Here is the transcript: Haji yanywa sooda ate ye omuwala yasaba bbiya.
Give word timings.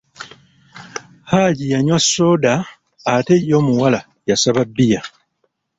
Haji 1.31 1.65
yanywa 1.73 1.97
sooda 2.11 2.53
ate 3.15 3.35
ye 3.47 3.53
omuwala 3.59 3.99
yasaba 4.29 4.61
bbiya. 4.69 5.01